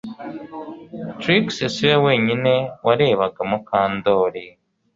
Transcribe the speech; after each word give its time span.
Trix 1.19 1.45
si 1.73 1.83
we 1.89 1.95
wenyine 2.05 2.53
warebaga 2.85 3.41
Mukandoli 3.49 4.45